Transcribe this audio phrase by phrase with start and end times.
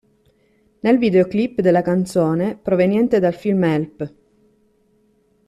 [0.79, 4.13] Nel videoclip della canzone, proveniente dal film "Help!